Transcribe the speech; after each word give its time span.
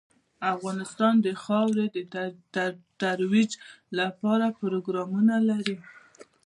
افغانستان 0.53 1.13
د 1.25 1.27
خاوره 1.43 1.85
د 2.55 2.57
ترویج 3.01 3.51
لپاره 3.99 4.45
پروګرامونه 4.59 5.35
لري. 5.49 5.77